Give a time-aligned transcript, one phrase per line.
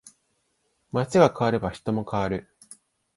[0.91, 2.49] 街が変われば人も変わる